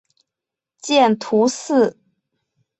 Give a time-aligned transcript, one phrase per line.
[0.79, 1.95] 见图四。